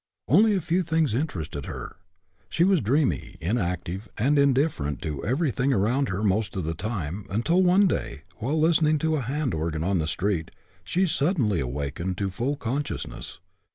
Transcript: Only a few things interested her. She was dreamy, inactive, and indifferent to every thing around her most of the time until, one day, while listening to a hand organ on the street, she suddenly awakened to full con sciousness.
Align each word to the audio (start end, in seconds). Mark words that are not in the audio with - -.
Only 0.27 0.55
a 0.55 0.61
few 0.61 0.81
things 0.81 1.13
interested 1.13 1.67
her. 1.67 1.97
She 2.49 2.63
was 2.63 2.81
dreamy, 2.81 3.37
inactive, 3.39 4.09
and 4.17 4.39
indifferent 4.39 4.99
to 5.03 5.23
every 5.23 5.51
thing 5.51 5.71
around 5.71 6.09
her 6.09 6.23
most 6.23 6.55
of 6.57 6.63
the 6.63 6.73
time 6.73 7.27
until, 7.29 7.61
one 7.61 7.85
day, 7.87 8.23
while 8.37 8.59
listening 8.59 8.97
to 8.97 9.15
a 9.17 9.21
hand 9.21 9.53
organ 9.53 9.83
on 9.83 9.99
the 9.99 10.07
street, 10.07 10.49
she 10.83 11.05
suddenly 11.05 11.59
awakened 11.59 12.17
to 12.17 12.31
full 12.31 12.55
con 12.55 12.81
sciousness. 12.83 13.37